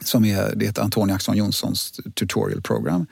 [0.00, 3.06] Som är, det heter Antonia Axon Jonssons tutorial program.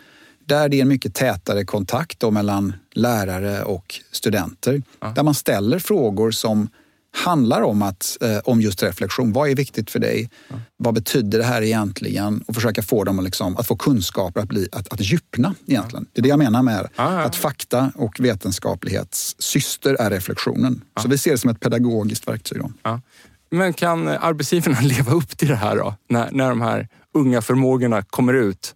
[0.47, 4.83] Där det är en mycket tätare kontakt mellan lärare och studenter.
[5.15, 6.69] Där man ställer frågor som
[7.15, 9.33] handlar om, att, eh, om just reflektion.
[9.33, 10.31] Vad är viktigt för dig?
[10.77, 12.45] Vad betyder det här egentligen?
[12.47, 16.07] Och försöka få dem att, liksom, att få kunskaper att, bli, att, att djupna egentligen.
[16.13, 17.21] Det är det jag menar med Ja, ja.
[17.21, 20.85] att fakta och vetenskaplighets syster är reflektionen.
[21.03, 22.59] Så vi ser det som ett pedagogiskt verktyg.
[22.59, 22.73] Då.
[22.83, 23.01] Ja.
[23.51, 25.95] Men kan arbetsgivarna leva upp till det här då?
[26.09, 28.75] När, när de här unga förmågorna kommer ut?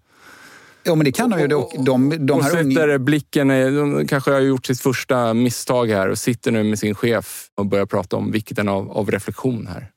[0.87, 1.55] Ja, men det kan de ju.
[1.55, 5.91] Och de, de och här sätter unga, blicken, de kanske har gjort sitt första misstag
[5.91, 9.67] här och sitter nu med sin chef och börjar prata om vikten av, av reflektion
[9.67, 9.91] här.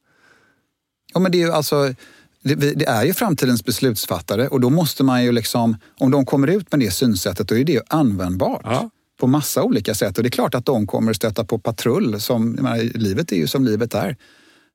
[1.13, 1.93] ja, men det, är ju alltså,
[2.43, 6.47] det, det är ju framtidens beslutsfattare och då måste man ju liksom, om de kommer
[6.47, 8.61] ut med det synsättet, då är det ju användbart.
[8.63, 8.89] Ja.
[9.19, 10.17] På massa olika sätt.
[10.17, 12.21] Och det är klart att de kommer stöta på patrull.
[12.21, 14.15] Som, menar, livet är ju som livet är.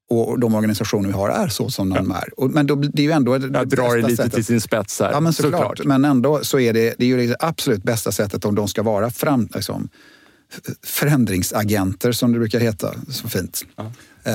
[0.08, 2.48] Och de organisationer vi har är så som de är.
[2.48, 4.34] Men då, det är ju ändå det Jag drar det lite sättet.
[4.34, 5.12] till sin spets här.
[5.12, 5.84] Ja, men såklart.
[5.84, 8.82] Men ändå så är det, det är ju det absolut bästa sättet om de ska
[8.82, 9.88] vara fram, liksom,
[10.82, 13.64] förändringsagenter som det brukar heta så fint.
[14.24, 14.32] Eh,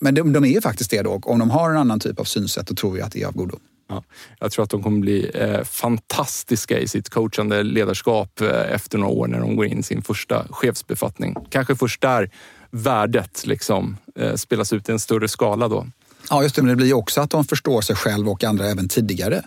[0.00, 1.20] men de, de är ju faktiskt det då.
[1.22, 3.34] Om de har en annan typ av synsätt då tror vi att det är av
[3.34, 3.58] godo.
[3.88, 4.04] Ja,
[4.40, 9.12] jag tror att de kommer bli eh, fantastiska i sitt coachande ledarskap eh, efter några
[9.12, 11.36] år när de går in i sin första chefsbefattning.
[11.50, 12.30] Kanske först där
[12.74, 15.86] värdet liksom, eh, spelas ut i en större skala då.
[16.30, 16.62] Ja, just det.
[16.62, 19.42] Men det blir ju också att de förstår sig själv och andra även tidigare.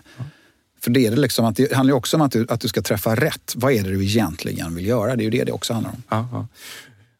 [0.80, 2.82] För det, är det, liksom att det handlar också om att du, att du ska
[2.82, 3.52] träffa rätt.
[3.56, 5.16] Vad är det du egentligen vill göra?
[5.16, 6.02] Det är ju det det också handlar om.
[6.08, 6.46] Ja, ja.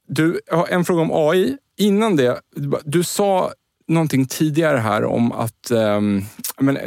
[0.09, 1.57] Du, jag har en fråga om AI.
[1.77, 2.40] Innan det,
[2.85, 3.53] du sa
[3.88, 6.25] någonting tidigare här om att ehm,
[6.61, 6.83] men, eh,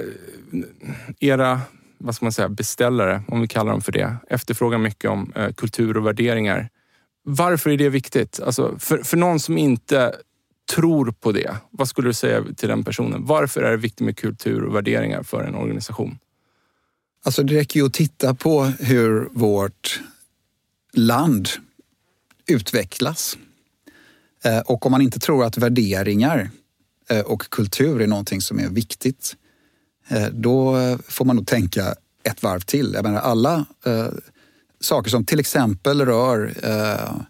[1.20, 1.62] era
[1.98, 5.54] vad ska man säga, beställare, om vi kallar dem för det, efterfrågar mycket om eh,
[5.54, 6.70] kultur och värderingar.
[7.24, 8.40] Varför är det viktigt?
[8.40, 10.16] Alltså, för, för någon som inte
[10.76, 13.26] tror på det, vad skulle du säga till den personen?
[13.26, 16.20] Varför är det viktigt med kultur och värderingar för en organisation?
[17.26, 20.02] Alltså det räcker ju att titta på hur vårt
[20.94, 21.50] land
[22.48, 23.38] utvecklas.
[24.44, 26.50] Eh, och om man inte tror att värderingar
[27.10, 29.36] eh, och kultur är någonting som är viktigt,
[30.08, 32.92] eh, då får man nog tänka ett varv till.
[32.94, 34.08] Jag menar, alla eh,
[34.82, 37.22] saker som till exempel rör eh,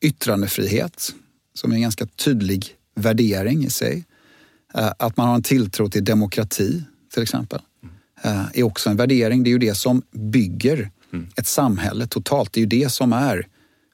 [0.00, 1.14] yttrandefrihet,
[1.54, 4.04] som är en ganska tydlig värdering i sig.
[4.74, 6.82] Eh, att man har en tilltro till demokrati,
[7.14, 7.60] till exempel
[8.22, 9.42] eh, är också en värdering.
[9.42, 10.90] Det är ju det som bygger
[11.36, 12.52] ett samhälle totalt.
[12.52, 13.46] Det är ju det som är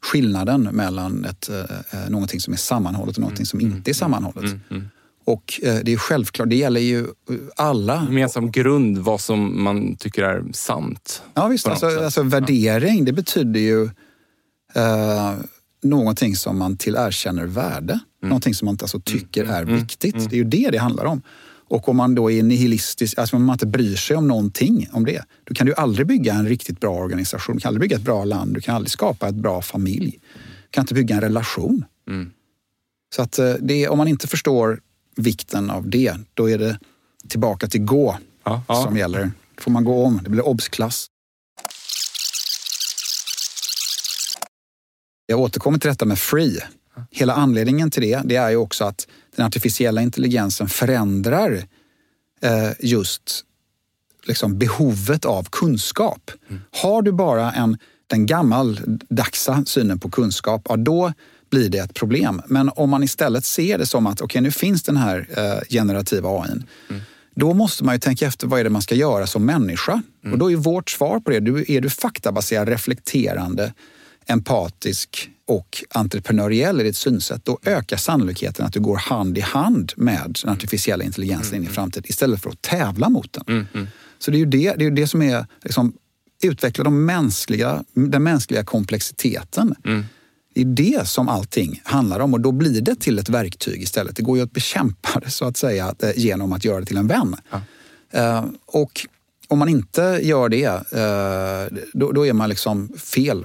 [0.02, 1.58] skillnaden mellan ett, eh,
[2.02, 4.54] eh, någonting som är sammanhållet och någonting som inte är sammanhållet.
[5.26, 7.06] Och eh, det är självklart, det gäller ju
[7.56, 8.06] alla.
[8.08, 11.22] Gemensam grund, vad som man tycker är sant.
[11.34, 13.84] Ja visst, alltså, alltså värdering det betyder ju
[14.74, 15.34] eh,
[15.82, 17.92] någonting som man tillerkänner värde.
[17.92, 18.28] Mm.
[18.28, 20.30] Någonting som man alltså tycker är viktigt.
[20.30, 21.22] Det är ju det det handlar om.
[21.68, 25.04] Och om man då är nihilistisk, alltså om man inte bryr sig om någonting om
[25.04, 27.56] det, då kan du aldrig bygga en riktigt bra organisation.
[27.56, 30.18] Du kan aldrig bygga ett bra land, du kan aldrig skapa ett bra familj.
[30.62, 31.84] Du kan inte bygga en relation.
[32.08, 32.30] Mm.
[33.14, 34.80] Så att eh, det, om man inte förstår
[35.16, 36.78] vikten av det, då är det
[37.28, 38.82] tillbaka till gå Ja, ja.
[38.84, 39.30] som gäller.
[39.54, 41.06] Då får man gå om, det blir obsklass.
[45.26, 46.60] Jag återkommer till detta med free.
[47.10, 51.64] Hela anledningen till det, det är ju också att den artificiella intelligensen förändrar
[52.40, 53.44] eh, just
[54.22, 56.30] liksom behovet av kunskap.
[56.82, 61.12] Har du bara en, den gammaldagsa synen på kunskap, ja, då
[61.50, 62.42] blir det ett problem.
[62.46, 66.28] Men om man istället ser det som att okej, nu finns den här eh, generativa
[66.28, 66.50] AI.
[67.34, 70.02] Då måste man ju tänka efter vad är det man ska göra som människa.
[70.32, 73.72] Och då är vårt svar på det, du, är du faktabaserad, reflekterande,
[74.26, 79.92] empatisk och entreprenöriell i ditt synsätt, då ökar sannolikheten att du går hand i hand
[79.96, 83.66] med den artificiella intelligensen in i framtiden istället för att tävla mot den.
[84.18, 85.92] Så det är ju det, det, är det som är liksom,
[86.42, 89.74] utveckla de mänskliga, den mänskliga komplexiteten.
[90.56, 94.16] Det är det som allting handlar om och då blir det till ett verktyg istället.
[94.16, 96.96] Det går ju att bekämpa det så att säga eh, genom att göra det till
[96.96, 97.36] en vän.
[98.12, 99.06] Eh, och
[99.48, 103.44] om man inte gör det, eh, då, då är man liksom fel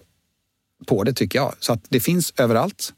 [0.86, 1.54] på det tycker jag.
[1.60, 2.94] Så att det finns överallt.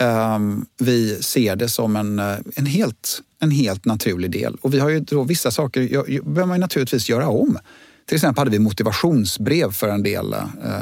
[0.00, 2.18] Um, vi ser det som en,
[2.54, 4.56] en, helt, en helt naturlig del.
[4.60, 5.88] Och vi har ju då vissa saker
[6.22, 7.58] behöver man naturligtvis göra om.
[8.06, 10.34] Till exempel hade vi motivationsbrev för en del,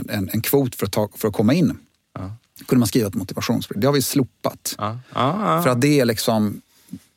[0.09, 1.77] en, en kvot för att, ta, för att komma in.
[2.14, 2.37] Ja.
[2.67, 3.81] Kunde man skriva ett motivationsbrev.
[3.81, 4.75] Det har vi slopat.
[4.79, 6.61] Ja, för att det är liksom,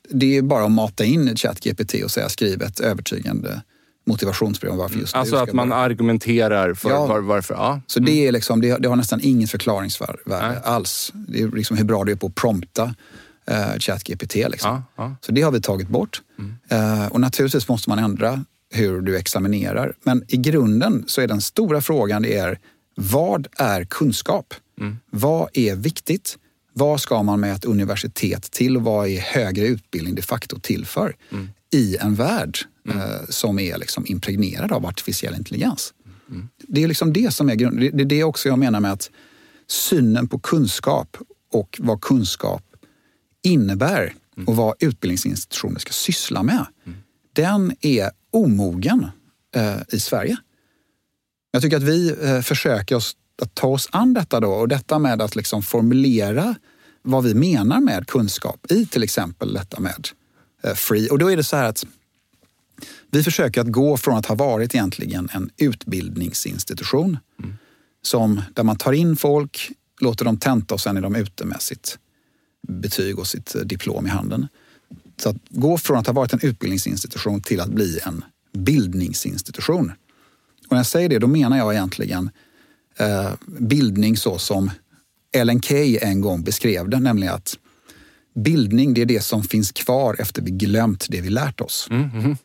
[0.08, 3.62] det är bara att mata in ChatGPT och säga skriv ett övertygande
[4.06, 5.80] motivationsbrev om varför just Alltså att man vara.
[5.80, 7.06] argumenterar för ja.
[7.06, 7.54] var, varför.
[7.54, 7.80] Ja.
[7.86, 8.32] Så det, är mm.
[8.32, 11.12] liksom, det, det har nästan inget förklaringsvärde alls.
[11.14, 12.94] Det är liksom hur bra du är på att prompta
[13.50, 14.34] uh, ChatGPT.
[14.34, 14.82] Liksom.
[15.20, 16.22] Så det har vi tagit bort.
[16.38, 16.54] Mm.
[16.72, 19.94] Uh, och naturligtvis måste man ändra hur du examinerar.
[20.02, 22.58] Men i grunden så är den stora frågan det är
[22.94, 24.54] vad är kunskap?
[24.80, 24.96] Mm.
[25.10, 26.38] Vad är viktigt?
[26.72, 30.86] Vad ska man med ett universitet till och vad är högre utbildning de facto till
[30.86, 31.16] för?
[31.32, 31.48] Mm.
[31.72, 32.58] I en värld
[32.88, 32.98] mm.
[32.98, 35.94] eh, som är liksom impregnerad av artificiell intelligens.
[36.30, 36.48] Mm.
[36.58, 37.96] Det är liksom det som är grunden.
[37.96, 39.10] Det är det också jag menar med att
[39.66, 41.16] synen på kunskap
[41.52, 42.62] och vad kunskap
[43.42, 44.48] innebär mm.
[44.48, 46.66] och vad utbildningsinstitutioner ska syssla med.
[46.86, 46.98] Mm.
[47.32, 49.06] Den är omogen
[49.54, 50.36] eh, i Sverige.
[51.50, 54.98] Jag tycker att vi eh, försöker oss, att ta oss an detta då och detta
[54.98, 56.54] med att liksom formulera
[57.02, 60.08] vad vi menar med kunskap i till exempel detta med
[60.62, 61.08] eh, free.
[61.08, 61.86] Och då är det så här att
[63.10, 67.56] vi försöker att gå från att ha varit egentligen en utbildningsinstitution mm.
[68.02, 69.70] som, där man tar in folk,
[70.00, 71.98] låter dem tenta och sen är de ute med sitt
[72.68, 74.48] betyg och sitt diplom i handen.
[75.16, 79.92] Så att gå från att ha varit en utbildningsinstitution till att bli en bildningsinstitution.
[80.66, 82.30] Och när jag säger det, då menar jag egentligen
[82.98, 84.70] eh, bildning så som
[85.34, 87.58] Ellen Key en gång beskrev det, nämligen att
[88.34, 91.88] bildning det är det som finns kvar efter vi glömt det vi lärt oss.
[91.90, 92.36] Mm -hmm.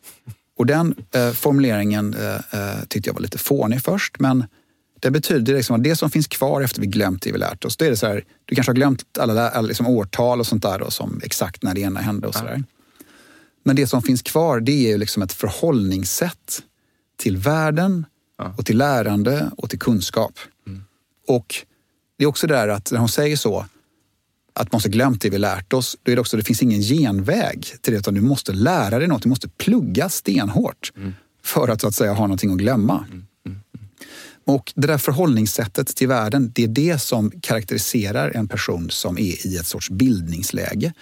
[0.58, 4.44] Och den eh, formuleringen eh, eh, tyckte jag var lite fånig först, men
[5.00, 7.76] det betyder liksom att det som finns kvar efter vi glömt det vi lärt oss,
[7.76, 10.62] då är det så här, du kanske har glömt alla, alla liksom årtal och sånt
[10.62, 12.64] där då, som exakt när det ena hände och sådär.
[13.64, 16.62] Men det som finns kvar, det är ju liksom ett förhållningssätt
[17.18, 18.06] till världen
[18.44, 18.54] ja.
[18.56, 20.38] och till lärande och till kunskap.
[20.66, 20.84] Mm.
[21.28, 21.54] Och
[22.18, 23.66] det är också det där att när hon säger så,
[24.54, 26.80] att man måste glömt det vi lärt oss, då är det också det finns ingen
[26.80, 31.14] genväg till det utan du måste lära dig något, du måste plugga stenhårt mm.
[31.42, 33.06] för att så att säga ha någonting att glömma.
[33.08, 33.26] Mm.
[34.44, 39.46] Och det där förhållningssättet till världen, det är det som karaktäriserar en person som är
[39.46, 40.92] i ett sorts bildningsläge.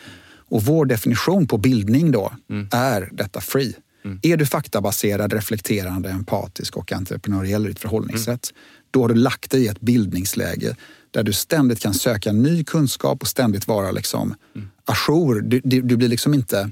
[0.49, 2.69] Och vår definition på bildning då mm.
[2.73, 3.75] är detta free.
[4.05, 4.19] Mm.
[4.23, 8.63] Är du faktabaserad, reflekterande, empatisk och entreprenöriell i ditt förhållningssätt, mm.
[8.91, 10.77] då har du lagt dig i ett bildningsläge
[11.11, 14.69] där du ständigt kan söka ny kunskap och ständigt vara liksom mm.
[14.85, 15.41] ajour.
[15.41, 16.71] Du, du, du blir liksom inte...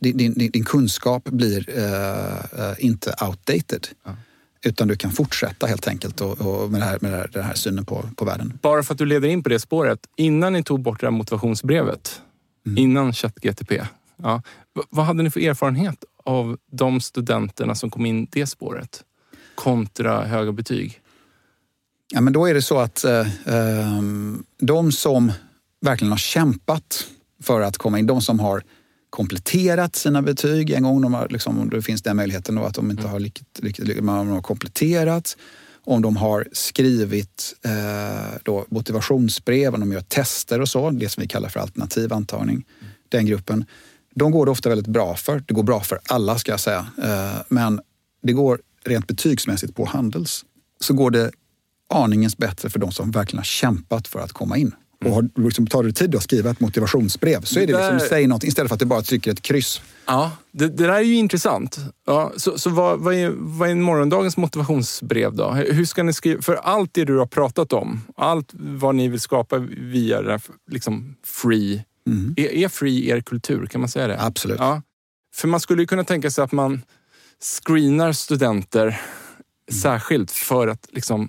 [0.00, 3.88] Din, din, din kunskap blir uh, inte outdated.
[4.04, 4.16] Ja.
[4.64, 7.44] Utan du kan fortsätta helt enkelt och, och med, det här, med det här, den
[7.44, 8.58] här synen på, på världen.
[8.62, 9.98] Bara för att du leder in på det spåret.
[10.16, 12.22] Innan ni tog bort det här motivationsbrevet,
[12.66, 12.78] mm.
[12.78, 13.82] innan ChatGTP.
[14.22, 14.42] Ja,
[14.90, 19.04] vad hade ni för erfarenhet av de studenterna som kom in det spåret
[19.54, 21.00] kontra höga betyg?
[22.14, 25.32] Ja, men då är det så att eh, ehm, de som
[25.80, 27.06] verkligen har kämpat
[27.42, 28.62] för att komma in, de som har
[29.10, 31.02] kompletterat sina betyg en gång.
[31.02, 33.12] De har, liksom, om det finns den möjligheten då att de inte mm.
[33.12, 35.36] har lyckats, lyckats, man har kompletterat.
[35.84, 41.20] Om de har skrivit eh, då motivationsbrev, om de gör tester och så, det som
[41.20, 42.54] vi kallar för alternativ antagning.
[42.56, 42.92] Mm.
[43.08, 43.64] Den gruppen.
[44.18, 45.42] De går det ofta väldigt bra för.
[45.46, 46.86] Det går bra för alla ska jag säga.
[47.02, 47.80] Eh, men
[48.22, 50.44] det går rent betygsmässigt på Handels
[50.80, 51.30] så går det
[51.94, 54.74] aningens bättre för de som verkligen har kämpat för att komma in.
[55.04, 58.08] Och har, liksom, tar du tid att skriva ett motivationsbrev så är det, det liksom,
[58.08, 59.80] säg något istället för att du bara trycker ett kryss.
[60.06, 61.78] Ja, det, det där är ju intressant.
[62.06, 65.50] Ja, så så vad, vad, är, vad är morgondagens motivationsbrev då?
[65.50, 66.42] Hur ska ni skriva?
[66.42, 71.16] För allt det du har pratat om, allt vad ni vill skapa via det liksom
[71.24, 71.84] free.
[72.08, 72.34] Mm.
[72.36, 73.66] Är, är free er kultur?
[73.66, 74.20] Kan man säga det?
[74.20, 74.58] Absolut.
[74.58, 74.82] Ja.
[75.34, 76.82] För man skulle ju kunna tänka sig att man
[77.40, 79.80] screenar studenter mm.
[79.82, 81.28] särskilt för att liksom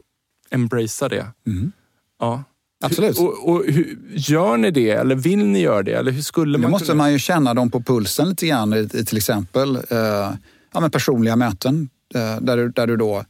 [0.50, 1.28] embracea det.
[1.48, 1.72] Mm.
[2.20, 2.44] Ja.
[2.84, 3.20] Absolut.
[3.20, 5.94] Och, och hur, gör ni det eller vill ni göra det?
[5.94, 6.98] Eller hur skulle man Nu måste kunna...
[6.98, 10.32] man ju känna dem på pulsen lite grann i, till exempel eh,
[10.74, 13.26] ja, men personliga möten eh, där, du, där du då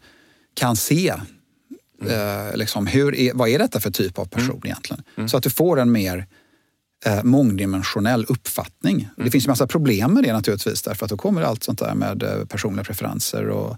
[0.54, 1.14] kan se
[2.02, 2.48] mm.
[2.48, 4.66] eh, liksom, hur är, vad är detta för typ av person mm.
[4.66, 5.04] egentligen.
[5.16, 5.30] Mm.
[5.30, 6.28] Så att du får en mer
[7.06, 9.10] eh, mångdimensionell uppfattning.
[9.16, 9.32] Det mm.
[9.32, 12.24] finns ju massa problem med det naturligtvis därför att då kommer allt sånt där med
[12.24, 13.78] eh, personliga preferenser och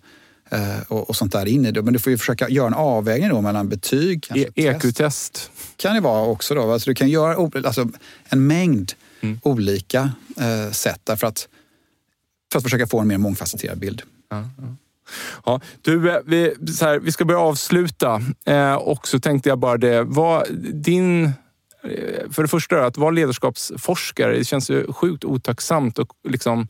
[0.53, 1.81] Eh, och, och, sånt där in i det.
[1.81, 5.51] Men du får ju försöka göra en avvägning då mellan betyg, EQ-test.
[5.53, 6.55] E kan det vara också.
[6.55, 6.71] Då.
[6.71, 7.89] Alltså du kan göra alltså,
[8.29, 9.39] en mängd mm.
[9.43, 11.47] olika eh, sätt därför att,
[12.51, 14.01] för att försöka få en mer mångfacetterad bild.
[14.29, 14.75] Ja, ja.
[15.45, 19.77] Ja, du, eh, vi, här, vi ska börja avsluta eh, och så tänkte jag bara
[19.77, 20.03] det.
[20.03, 21.31] Vad, din
[22.31, 26.67] för det första, att vara ledarskapsforskare, det känns ju sjukt otacksamt att liksom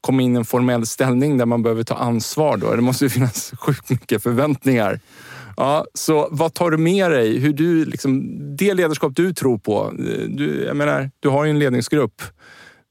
[0.00, 2.56] komma in i en formell ställning där man behöver ta ansvar.
[2.56, 2.74] Då.
[2.74, 5.00] Det måste ju finnas sjukt mycket förväntningar.
[5.56, 7.38] Ja, så vad tar du med dig?
[7.38, 8.22] Hur du, liksom,
[8.56, 9.92] det ledarskap du tror på.
[10.28, 12.22] Du, jag menar, du har ju en ledningsgrupp.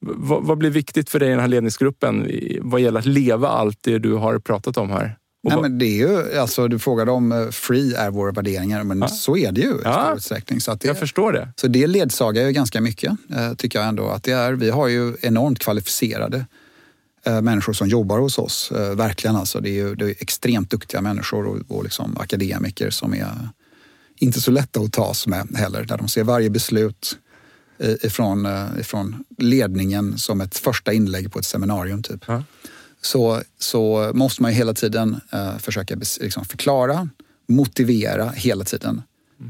[0.05, 3.79] V vad blir viktigt för dig i den här ledningsgruppen vad gäller att leva allt
[3.81, 5.17] det du har pratat om här?
[5.43, 8.99] Nej, men det är ju, alltså, du frågade om eh, free är våra värderingar, men
[8.99, 9.07] ja.
[9.07, 10.03] så är det ju i ja.
[10.05, 10.61] stor utsträckning.
[10.61, 11.49] Så det, jag förstår det.
[11.55, 14.09] Så det ledsagar ju ganska mycket, eh, tycker jag ändå.
[14.09, 14.53] att det är.
[14.53, 16.45] Vi har ju enormt kvalificerade
[17.25, 18.71] eh, människor som jobbar hos oss.
[18.95, 19.59] Verkligen alltså.
[19.59, 23.49] Det är ju det är extremt duktiga människor och, och liksom akademiker som är
[24.15, 25.83] inte så lätta att tas med heller.
[25.83, 27.17] Där de ser varje beslut
[28.01, 28.47] ifrån,
[28.79, 32.03] ifrån ledningen som ett första inlägg på ett seminarium.
[32.03, 32.23] Typ.
[32.27, 32.43] Ja
[33.05, 37.09] så, så måste man ju hela tiden uh, försöka liksom förklara,
[37.47, 39.01] motivera hela tiden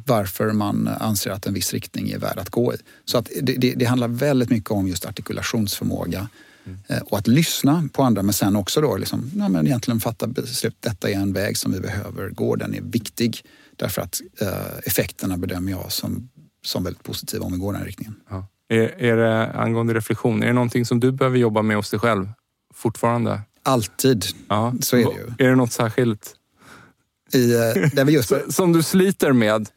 [0.05, 2.77] varför man anser att en viss riktning är värd att gå i.
[3.05, 6.27] Så att det, det, det handlar väldigt mycket om just artikulationsförmåga
[6.65, 6.79] mm.
[6.91, 10.27] uh, och att lyssna på andra men sen också då liksom, ja, men egentligen fatta
[10.27, 10.77] beslut.
[10.79, 13.41] Detta är en väg som vi behöver gå, den är viktig
[13.75, 14.47] därför att uh,
[14.83, 16.29] effekterna bedömer jag som,
[16.65, 18.15] som väldigt positiva om vi går den riktningen.
[18.29, 18.47] Ja.
[18.69, 21.99] Är, är det angående reflektion, är det någonting som du behöver jobba med hos dig
[21.99, 22.29] själv?
[22.73, 23.41] Fortfarande?
[23.63, 24.25] Alltid.
[24.47, 24.73] Ja.
[24.81, 25.45] Så är det ju.
[25.45, 26.35] Är det något särskilt?
[27.33, 27.47] I,
[27.93, 28.31] där vi just...
[28.49, 29.69] som du sliter med?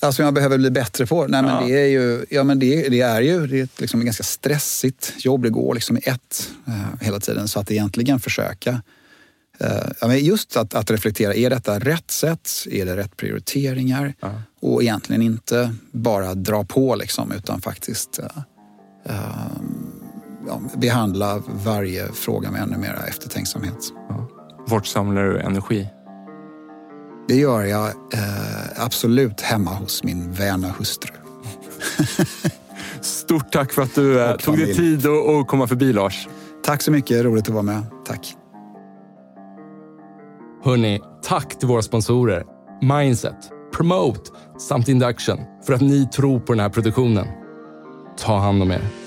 [0.00, 1.26] Alltså jag behöver bli bättre på?
[1.26, 4.06] Nej, men det är ju, ja, men det, det är ju det är liksom ett
[4.06, 5.42] ganska stressigt jobb.
[5.42, 7.48] Det går liksom i ett uh, hela tiden.
[7.48, 8.82] Så att egentligen försöka
[10.04, 11.34] uh, just att, att, reflektera.
[11.34, 12.50] Är detta rätt sätt?
[12.70, 14.14] Är det rätt prioriteringar?
[14.20, 14.42] Ja.
[14.60, 18.20] Och egentligen inte bara dra på liksom, utan faktiskt
[19.06, 19.12] uh,
[20.46, 23.92] ja, behandla varje fråga med ännu mer eftertänksamhet.
[24.08, 24.28] Ja.
[24.66, 25.88] Vart samlar du energi?
[27.28, 31.12] Det gör jag eh, absolut hemma hos min väna hustru.
[33.00, 36.28] Stort tack för att du eh, tog dig tid att komma förbi Lars.
[36.64, 37.82] Tack så mycket, roligt att vara med.
[38.06, 38.36] Tack.
[40.64, 42.44] Hörni, tack till våra sponsorer
[42.82, 47.26] Mindset, Promote samt Induction för att ni tror på den här produktionen.
[48.16, 49.03] Ta hand om er.